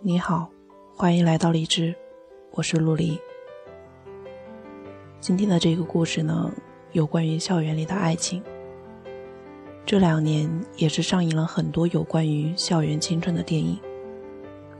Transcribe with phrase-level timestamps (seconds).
[0.00, 0.48] 你好，
[0.96, 1.94] 欢迎来到荔枝，
[2.52, 3.20] 我是陆离。
[5.20, 6.50] 今天的这个故事呢，
[6.92, 8.42] 有关于校园里的爱情。
[9.84, 13.78] 这两年也是上映了很多有关于校园青春的电影，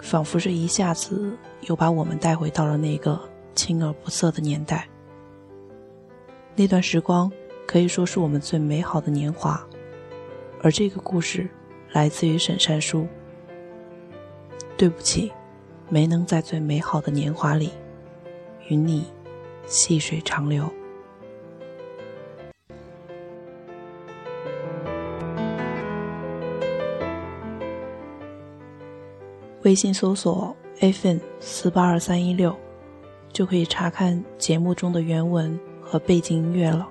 [0.00, 3.20] 仿佛是一下子又把我们带回到了那个
[3.54, 4.88] 青而不涩的年代。
[6.54, 7.30] 那段时光
[7.66, 9.64] 可以说是我们最美好的年华，
[10.62, 11.48] 而这个故事
[11.92, 13.06] 来自于沈山书。
[14.76, 15.32] 对不起，
[15.88, 17.72] 没能在最美好的年华里
[18.68, 19.04] 与你
[19.66, 20.72] 细水长流。
[29.68, 32.56] 微信搜索 “afn 四八二三一六”，
[33.34, 36.88] 就可以查看节目中的原文和背景音乐了。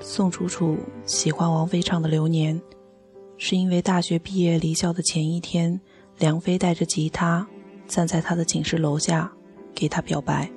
[0.00, 2.58] 宋楚楚喜欢王菲唱的《流年》，
[3.36, 5.78] 是因为大学毕业离校的前一天，
[6.16, 7.46] 梁飞带着吉他
[7.86, 9.30] 站在他的寝室楼下，
[9.74, 10.50] 给他表白。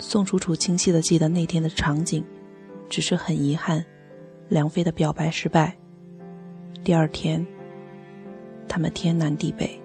[0.00, 2.24] 宋楚楚清晰的记得那天的场景，
[2.88, 3.86] 只是很遗憾，
[4.48, 5.76] 梁飞的表白失败。
[6.84, 7.44] 第二天，
[8.68, 9.80] 他们天南地北。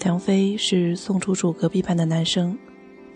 [0.00, 2.58] 梁飞是宋楚楚隔壁班的男生，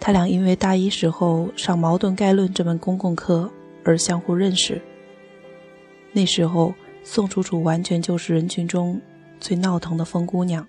[0.01, 3.51] 他俩因为大一时候上《矛盾概论》这门公共课
[3.85, 4.81] 而相互认识。
[6.13, 8.99] 那时候，宋楚楚完全就是人群中
[9.39, 10.67] 最闹腾的疯姑娘。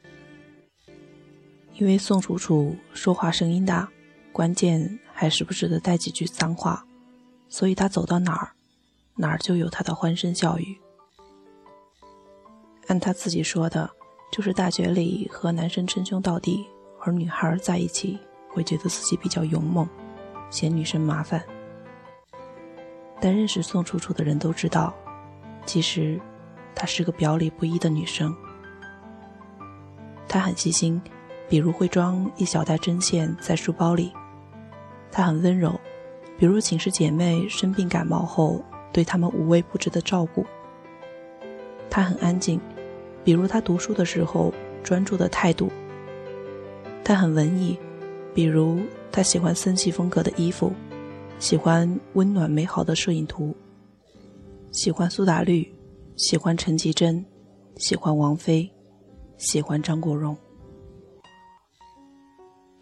[1.80, 3.90] 因为宋楚楚说话声音大，
[4.32, 6.86] 关键还时不时的带几句脏话，
[7.48, 8.52] 所以她走到哪儿，
[9.16, 10.78] 哪儿就有她的欢声笑语。
[12.88, 13.90] 按她自己说的。
[14.32, 16.64] 就是大学里和男生称兄道弟，
[17.02, 19.90] 而女孩在一起会觉得自己比较勇猛，
[20.52, 21.44] 嫌女生麻烦。
[23.20, 24.94] 但认识宋楚楚的人都知道，
[25.66, 26.22] 其实
[26.76, 28.32] 她是个表里不一的女生。
[30.28, 31.02] 她很细心，
[31.50, 34.12] 比如会装一小袋针线在书包里；
[35.12, 35.78] 她很温柔，
[36.38, 40.46] 比如寝室姐妹生病感冒后，对她们无微不至的照顾。
[41.90, 42.62] 她很安静。
[43.22, 44.52] 比如他读书的时候
[44.82, 45.70] 专注的态度，
[47.04, 47.78] 他很文艺，
[48.34, 48.80] 比如
[49.12, 50.72] 他喜欢森系风格的衣服，
[51.38, 53.54] 喜欢温暖美好的摄影图，
[54.72, 55.70] 喜欢苏打绿，
[56.16, 57.24] 喜欢陈绮贞，
[57.76, 58.68] 喜欢王菲，
[59.38, 60.36] 喜欢张国荣。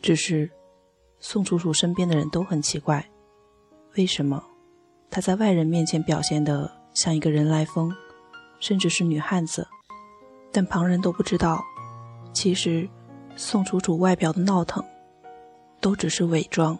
[0.08, 0.50] 只是
[1.20, 3.06] 宋楚楚身边的人都很奇怪，
[3.98, 4.42] 为什么
[5.10, 7.94] 她在外人面前表现的像一个人来疯，
[8.62, 9.68] 甚至是女汉子？
[10.54, 11.62] 但旁人都不知道，
[12.32, 12.88] 其实
[13.36, 14.82] 宋楚楚外表的闹腾，
[15.82, 16.80] 都只是伪装。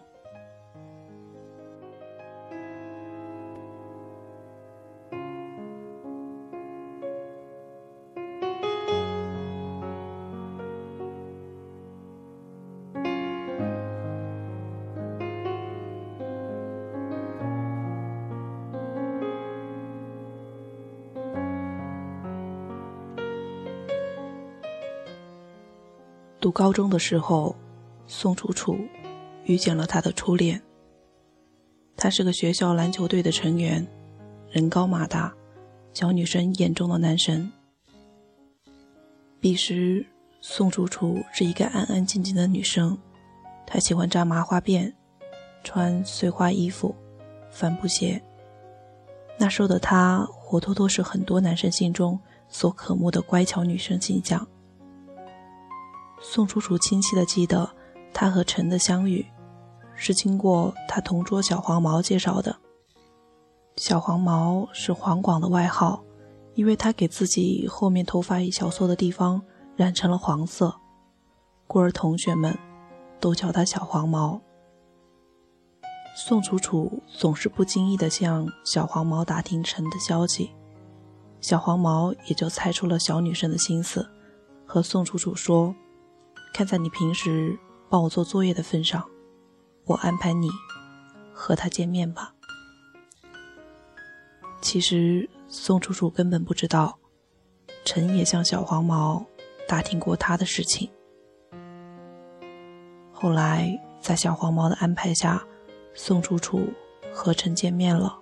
[26.58, 27.54] 高中的时候，
[28.08, 28.76] 宋楚楚
[29.44, 30.60] 遇见了他的初恋。
[31.96, 33.86] 他是个学校篮球队的成员，
[34.50, 35.32] 人高马大，
[35.92, 37.48] 小女生眼中的男神。
[39.38, 40.04] 彼时，
[40.40, 42.98] 宋楚楚是一个安安静静的女生，
[43.64, 44.92] 她喜欢扎麻花辫，
[45.62, 46.92] 穿碎花衣服，
[47.52, 48.20] 帆布鞋。
[49.38, 54.44] 那时候的她，活脱脱是很多男生心中所渴慕的乖巧女生形象。
[56.20, 57.70] 宋楚楚清晰的记得，
[58.12, 59.24] 他和陈的相遇，
[59.94, 62.56] 是经过他同桌小黄毛介绍的。
[63.76, 66.02] 小黄毛是黄广的外号，
[66.54, 69.40] 因为他给自己后面头发一小撮的地方
[69.76, 70.74] 染成了黄色，
[71.68, 72.58] 故而同学们
[73.20, 74.40] 都叫他小黄毛。
[76.16, 80.50] 宋楚楚总是不经意地向小黄毛打听陈的消息，
[81.40, 84.10] 小黄毛也就猜出了小女生的心思，
[84.66, 85.72] 和宋楚楚说。
[86.52, 87.58] 看在你平时
[87.88, 89.08] 帮我做作业的份上，
[89.84, 90.48] 我安排你
[91.32, 92.34] 和他见面吧。
[94.60, 96.98] 其实宋楚楚根本不知道，
[97.84, 99.24] 陈也向小黄毛
[99.68, 100.90] 打听过他的事情。
[103.12, 105.44] 后来在小黄毛的安排下，
[105.94, 106.68] 宋楚楚
[107.12, 108.18] 和陈见面了。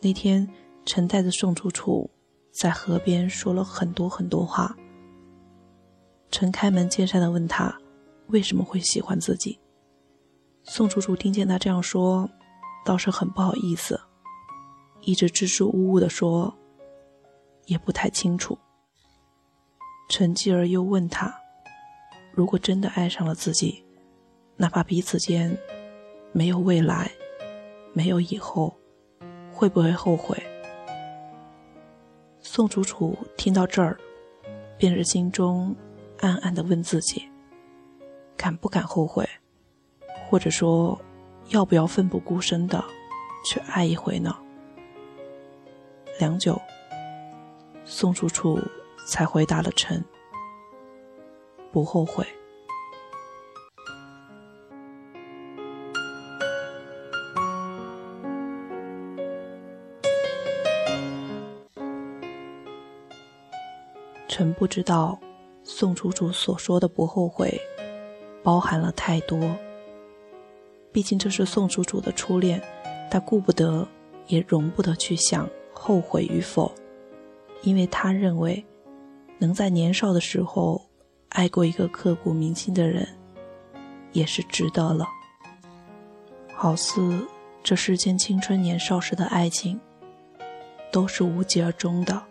[0.00, 0.48] 那天，
[0.84, 2.08] 陈带着宋楚楚
[2.52, 4.76] 在河边说了很多很多话。
[6.30, 7.74] 陈开门见山的问他
[8.28, 9.58] 为什么会喜欢自己。
[10.64, 12.28] 宋楚楚听见他这样说，
[12.84, 14.00] 倒是很不好意思，
[15.02, 16.52] 一直支支吾吾的说，
[17.66, 18.58] 也不太清楚。
[20.08, 21.34] 陈继儿又问他，
[22.32, 23.84] 如果真的爱上了自己，
[24.56, 25.56] 哪怕彼此间
[26.32, 27.10] 没有未来，
[27.92, 28.76] 没有以后，
[29.52, 30.36] 会不会后悔？
[32.40, 33.98] 宋楚楚听到这儿，
[34.78, 35.74] 便是心中
[36.20, 37.28] 暗暗的问自己，
[38.36, 39.28] 敢不敢后悔？
[40.28, 41.00] 或者说，
[41.48, 42.82] 要不要奋不顾身的
[43.44, 44.36] 去爱一回呢？
[46.18, 46.60] 良久，
[47.84, 48.58] 宋楚楚
[49.06, 50.02] 才回答了陈
[51.70, 52.26] ：“不后悔。”
[64.28, 65.18] 陈不知道，
[65.68, 67.60] 宋楚楚所说的不后悔，
[68.40, 69.38] 包含了太多。
[70.92, 72.62] 毕竟这是宋楚楚的初恋，
[73.10, 73.86] 他顾不得，
[74.28, 76.72] 也容不得去想后悔与否，
[77.62, 78.64] 因为他认为，
[79.38, 80.80] 能在年少的时候
[81.30, 83.06] 爱过一个刻骨铭心的人，
[84.12, 85.04] 也是值得了。
[86.54, 87.26] 好似
[87.64, 89.78] 这世间青春年少时的爱情，
[90.92, 92.22] 都是无疾而终的。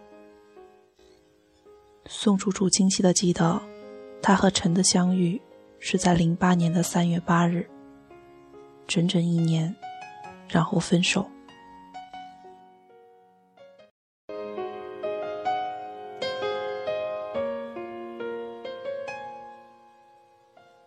[2.08, 3.60] 宋楚楚清晰的记得，
[4.22, 5.42] 他和陈的相遇
[5.80, 7.68] 是在零八年的三月八日。
[8.88, 9.76] 整整一年，
[10.48, 11.28] 然后分手。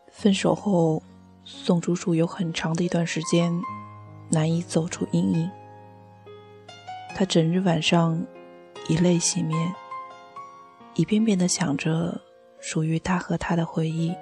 [0.08, 1.02] 分手后，
[1.44, 3.52] 宋楚楚有很长的一段时间
[4.30, 5.50] 难以走出阴影。
[7.16, 8.24] 她整日晚上
[8.88, 9.74] 以泪洗面，
[10.98, 12.20] 一遍遍的想着
[12.58, 14.12] 属于他和他的回忆，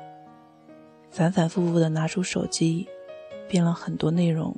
[1.11, 2.87] 反反复复的拿出手机。
[3.49, 4.55] 编了很多内容，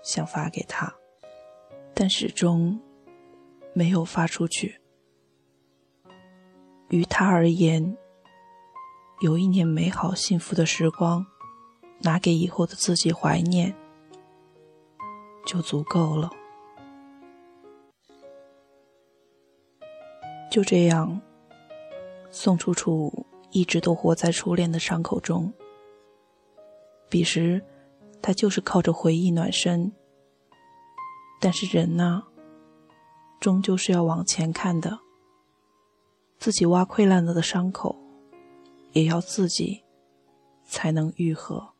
[0.00, 0.94] 想发给他，
[1.92, 2.80] 但始终
[3.72, 4.80] 没有发出去。
[6.90, 7.96] 于他而言，
[9.20, 11.26] 有一年美好幸福的时光，
[12.02, 13.74] 拿给以后的自己怀念，
[15.44, 16.30] 就足够了。
[20.48, 21.20] 就这样，
[22.36, 25.52] 宋楚楚一直都活在初恋的伤口中。
[27.08, 27.62] 彼时。
[28.26, 29.92] 他就是靠着回忆暖身，
[31.42, 32.22] 但是人呢，
[33.38, 34.98] 终究是要往前看的。
[36.38, 37.94] 自己挖溃烂了的伤口，
[38.92, 39.84] 也要自己
[40.64, 41.73] 才能愈合。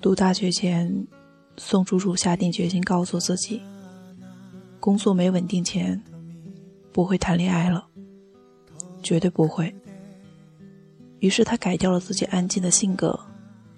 [0.00, 1.06] 读大学前，
[1.58, 3.60] 宋楚楚下定决心告诉自己，
[4.80, 6.02] 工作没稳定前，
[6.90, 7.86] 不会谈恋爱了，
[9.02, 9.74] 绝对不会。
[11.18, 13.18] 于是她改掉了自己安静的性格，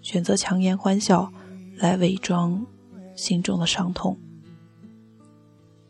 [0.03, 1.33] 选择强颜欢笑
[1.77, 2.65] 来伪装
[3.17, 4.17] 心中的伤痛。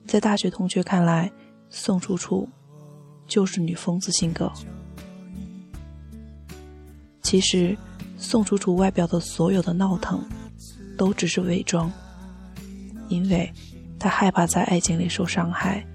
[0.07, 1.31] 在大学同学看来，
[1.69, 2.49] 宋楚楚
[3.27, 4.51] 就是女疯子性格。
[7.31, 7.79] 其实，
[8.19, 10.21] 宋楚楚外表的所有的闹腾，
[10.99, 11.89] 都只是伪装，
[13.07, 13.49] 因为
[14.01, 15.87] 她害怕在爱情里受伤害，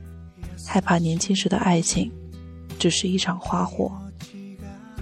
[0.65, 2.09] 害怕年轻时的爱情
[2.79, 3.91] 只是一场花火，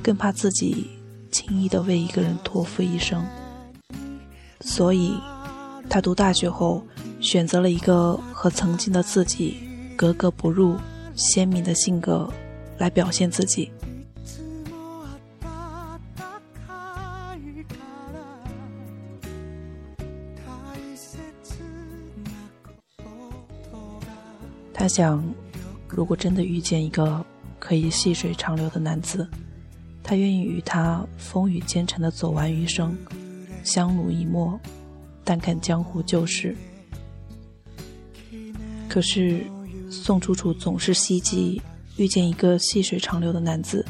[0.01, 0.87] 更怕自己
[1.31, 3.23] 轻易的为一个人托付一生。
[4.61, 5.13] 所以，
[5.87, 6.83] 她读大学后
[7.19, 9.57] 选择了一个和曾经的自己
[9.95, 10.77] 格格不入、
[11.13, 12.27] 鲜明的性格
[12.79, 13.71] 来表现自己。
[24.83, 25.23] 他想，
[25.87, 27.25] 如果真的遇见一个
[27.57, 29.25] 可以细水长流的男子，
[30.03, 32.93] 他愿意与他风雨兼程的走完余生，
[33.63, 34.59] 相濡以沫，
[35.23, 36.53] 但看江湖旧事，
[38.89, 39.45] 可是
[39.89, 41.61] 宋楚楚总是希冀
[41.95, 43.85] 遇见一个细水长流的男子，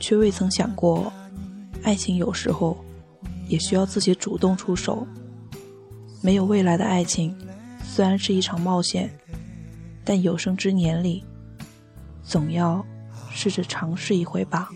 [0.00, 1.12] 却未曾想过，
[1.84, 2.76] 爱情有时候
[3.46, 5.06] 也需要自己主动出手。
[6.20, 7.32] 没有未来的爱情，
[7.84, 9.08] 虽然是一场冒险，
[10.04, 11.24] 但有生之年里，
[12.22, 12.84] 总要
[13.30, 14.68] 试着尝试一回吧。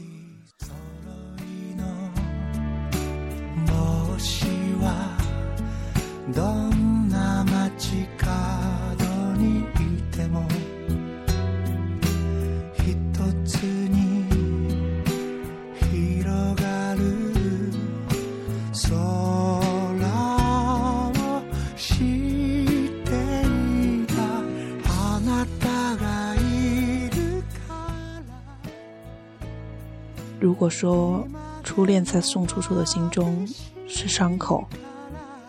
[30.57, 31.29] 如果说
[31.63, 33.47] 初恋在宋楚楚的心中
[33.87, 34.67] 是伤口，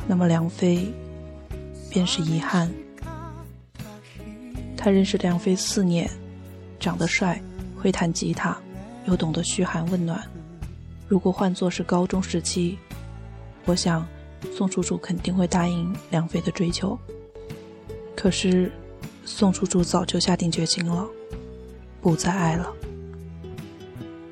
[0.05, 0.91] 那么梁飞
[1.89, 2.69] 便是遗憾。
[4.75, 6.11] 他认识梁飞四年，
[6.77, 7.41] 长得帅，
[7.81, 8.57] 会弹吉他，
[9.05, 10.21] 又懂得嘘寒问暖。
[11.07, 12.77] 如果换作是高中时期，
[13.63, 14.05] 我想
[14.57, 16.99] 宋楚楚肯定会答应梁飞的追求。
[18.13, 18.69] 可是
[19.23, 21.07] 宋楚楚早就下定决心了，
[22.01, 22.73] 不再爱了。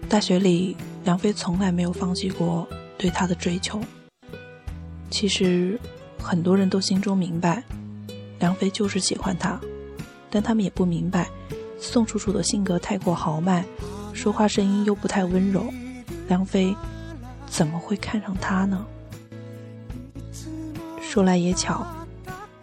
[0.07, 3.81] 大学里，梁飞从来没有放弃过对她的追求。
[5.09, 5.79] 其实，
[6.19, 7.63] 很多人都心中明白，
[8.39, 9.59] 梁飞就是喜欢他，
[10.29, 11.29] 但他们也不明白，
[11.79, 13.65] 宋楚楚的性格太过豪迈，
[14.13, 15.65] 说话声音又不太温柔，
[16.27, 16.75] 梁飞
[17.47, 18.85] 怎么会看上他呢？
[21.01, 21.85] 说来也巧，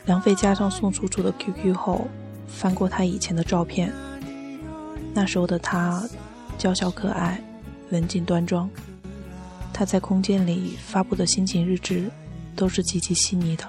[0.06, 2.06] 梁飞加上宋楚楚的 QQ 后，
[2.46, 3.92] 翻过他以前的照片，
[5.12, 6.02] 那时候的他。
[6.58, 7.42] 娇小可爱，
[7.90, 8.68] 文静端庄。
[9.72, 12.10] 他在空间里发布的心情日志，
[12.54, 13.68] 都是极其细腻的。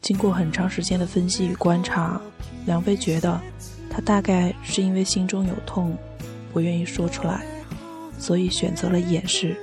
[0.00, 2.20] 经过很长时间的分析与观察，
[2.66, 3.40] 梁飞觉得，
[3.88, 5.96] 他大概是因为心中有痛，
[6.52, 7.46] 不愿意说出来，
[8.18, 9.56] 所以选择了掩饰。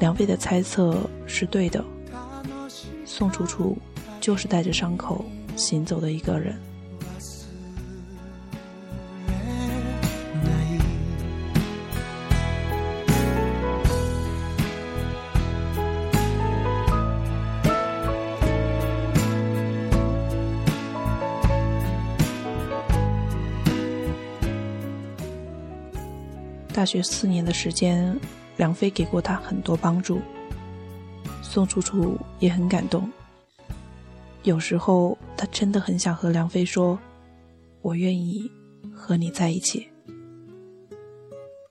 [0.00, 1.82] 梁飞的猜测是对的，
[3.04, 3.78] 宋楚楚
[4.20, 6.58] 就是带着伤口行走的一个人。
[26.86, 28.18] 学四年的时间，
[28.56, 30.20] 梁飞给过他很多帮助。
[31.42, 33.10] 宋楚楚也很感动。
[34.44, 36.96] 有时候，他真的很想和梁飞说
[37.82, 38.48] ：“我愿意
[38.94, 39.88] 和你在一起。”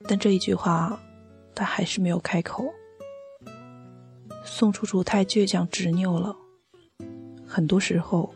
[0.08, 1.00] 但这一句话，
[1.56, 2.66] 他还是没有开口。
[4.44, 6.36] 宋楚楚太倔强执拗了。
[7.48, 8.34] 很多时候，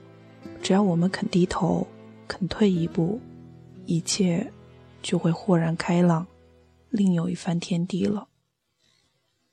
[0.62, 1.86] 只要我们肯低头，
[2.27, 3.19] 肯退一步，
[3.86, 4.51] 一切
[5.01, 6.25] 就会豁然开朗。
[6.89, 8.27] 另有一番天地了。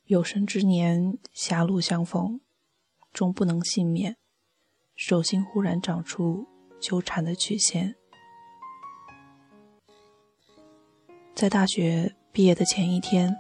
[0.05, 2.41] 有生之年狭路相逢，
[3.13, 4.17] 终不能幸免。
[4.95, 6.47] 手心忽然长出
[6.81, 7.95] 纠缠的曲线。
[11.35, 13.37] 在大学毕业的前一天，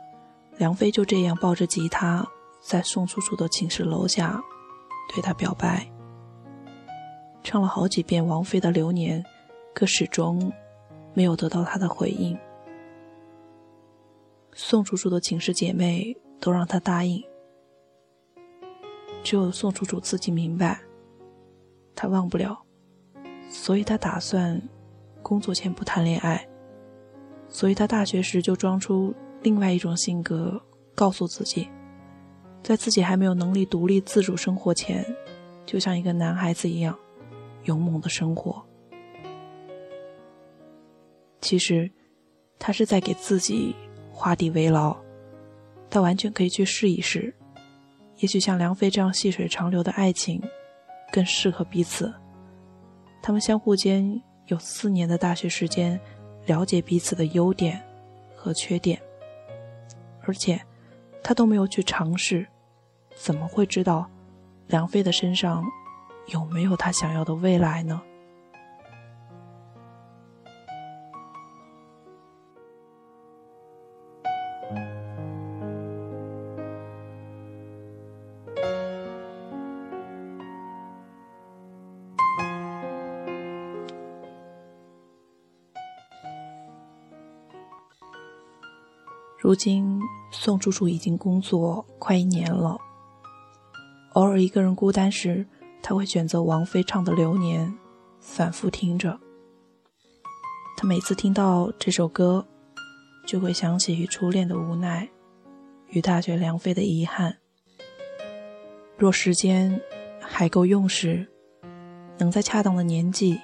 [0.58, 2.28] 梁飞就这样抱着吉他，
[2.60, 4.42] 在宋楚楚的寝室楼下，
[5.14, 5.90] 对她表白。
[7.42, 9.22] 唱了好几遍王菲的《流年》，
[9.72, 10.52] 可始终
[11.14, 12.36] 没有得到她的回应。
[14.58, 17.22] 宋楚楚的寝室姐妹都让他答应，
[19.22, 20.80] 只有宋楚楚自己明白，
[21.94, 22.64] 他忘不了，
[23.50, 24.58] 所以他打算
[25.22, 26.48] 工作前不谈恋爱，
[27.50, 30.58] 所以他大学时就装出另外一种性格，
[30.94, 31.68] 告诉自己，
[32.62, 35.04] 在自己还没有能力独立自主生活前，
[35.66, 36.98] 就像一个男孩子一样，
[37.64, 38.64] 勇猛的生活。
[41.42, 41.90] 其实，
[42.58, 43.76] 他是在给自己。
[44.16, 44.96] 画地为牢，
[45.90, 47.34] 他完全可以去试一试，
[48.16, 50.42] 也许像梁飞这样细水长流的爱情，
[51.12, 52.12] 更适合彼此。
[53.22, 56.00] 他们相互间有四年的大学时间，
[56.46, 57.78] 了解彼此的优点
[58.34, 58.98] 和缺点，
[60.22, 60.58] 而且
[61.22, 62.46] 他都没有去尝试，
[63.14, 64.10] 怎么会知道
[64.66, 65.62] 梁飞的身上
[66.28, 68.00] 有没有他想要的未来呢？
[89.46, 92.76] 如今，宋楚楚已经工作快一年了。
[94.14, 95.46] 偶尔一个人孤单时，
[95.80, 97.68] 他会选择王菲唱的《流年》，
[98.18, 99.20] 反复听着。
[100.76, 102.44] 他每次听到这首歌，
[103.24, 105.08] 就会想起与初恋的无奈，
[105.90, 107.36] 与大学良飞的遗憾。
[108.98, 109.80] 若时间
[110.20, 111.24] 还够用时，
[112.18, 113.38] 能在恰当的年纪、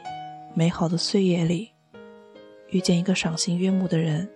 [0.53, 1.71] 美好的岁月里，
[2.71, 4.29] 遇见一个赏心悦目的人，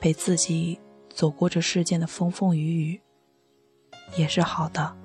[0.00, 0.80] 陪自己
[1.10, 3.00] 走过这世间的风风雨雨，
[4.16, 4.96] 也是好的。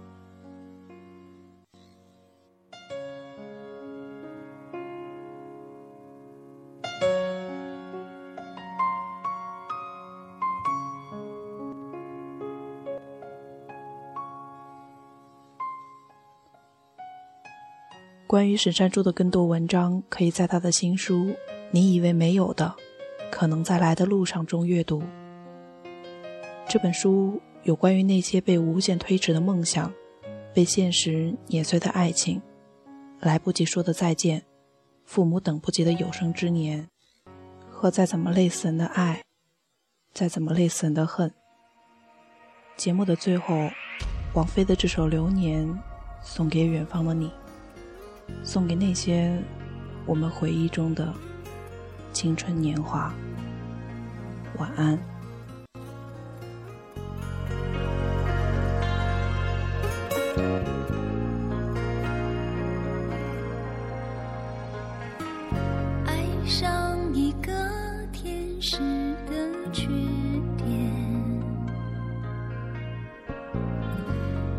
[18.27, 21.25] 关于沈山珠的更多文章，可以在他的新书
[21.71, 22.75] 《你以为没有的，
[23.35, 25.03] 可能在来的路上》中阅读。
[26.69, 29.91] 这本书有关于那些被无限推迟的梦想，
[30.53, 32.41] 被现实碾碎的爱情，
[33.19, 34.41] 来不及说的再见，
[35.03, 36.87] 父母等不及的有生之年，
[37.69, 39.21] 和再怎么累死人的爱，
[40.13, 41.29] 再怎么累死人的恨。
[42.77, 43.69] 节目的最后，
[44.33, 45.67] 王菲的这首《流年》，
[46.21, 47.29] 送给远方的你。
[48.45, 49.37] 送给那些
[50.05, 51.13] 我们回忆中的
[52.13, 53.13] 青春年华。
[54.57, 54.97] 晚安。
[66.05, 67.51] 爱上一个
[68.11, 68.77] 天使
[69.29, 69.87] 的缺
[70.57, 70.67] 点，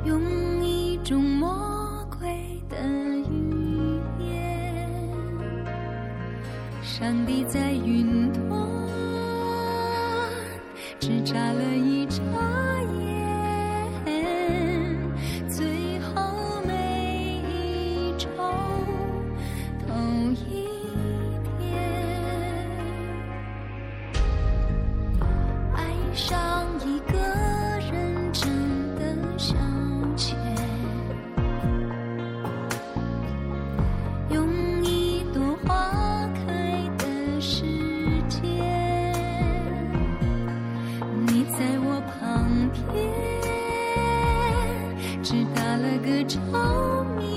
[0.05, 0.21] 用
[0.65, 2.76] 一种魔鬼的
[3.31, 4.91] 语言。
[6.83, 8.50] 上帝在云端，
[10.99, 12.66] 只眨了一眨
[45.28, 46.39] 只打了个照
[47.19, 47.36] 面，